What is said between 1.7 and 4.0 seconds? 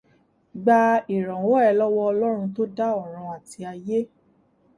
lọ́wọ́ ọlọ́run tó dá ọ̀run àti ayé